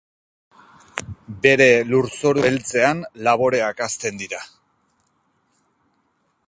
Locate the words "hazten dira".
3.89-4.43